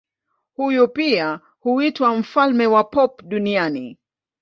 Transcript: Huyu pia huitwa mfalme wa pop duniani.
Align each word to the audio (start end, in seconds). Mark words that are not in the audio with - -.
Huyu 0.53 0.87
pia 0.87 1.39
huitwa 1.59 2.15
mfalme 2.15 2.67
wa 2.67 2.83
pop 2.83 3.21
duniani. 3.23 3.97